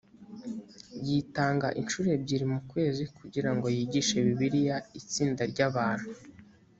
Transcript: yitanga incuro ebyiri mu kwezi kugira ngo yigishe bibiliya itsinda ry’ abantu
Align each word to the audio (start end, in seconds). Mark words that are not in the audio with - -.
yitanga 1.05 1.67
incuro 1.81 2.07
ebyiri 2.17 2.45
mu 2.53 2.59
kwezi 2.71 3.03
kugira 3.17 3.49
ngo 3.55 3.67
yigishe 3.75 4.15
bibiliya 4.25 4.77
itsinda 4.99 5.41
ry’ 5.51 5.61
abantu 5.69 6.07